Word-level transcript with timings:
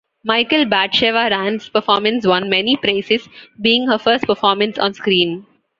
Michal 0.23 0.65
Batsheva 0.65 1.29
Rand's 1.29 1.69
performance 1.69 2.25
won 2.25 2.49
many 2.49 2.75
praises, 2.75 3.29
being 3.61 3.85
her 3.87 3.99
first 3.99 4.23
performance 4.25 4.79
on 4.79 4.95
screen. 4.95 5.45